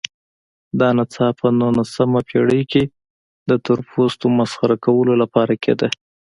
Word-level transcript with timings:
دا 0.79 0.89
نڅا 0.97 1.27
په 1.39 1.47
نولسمه 1.59 2.21
پېړۍ 2.29 2.61
کې 2.71 2.83
د 3.49 3.51
تورپوستو 3.65 4.25
مسخره 4.39 4.75
کولو 4.85 5.13
لپاره 5.21 5.53
کېده. 5.63 5.87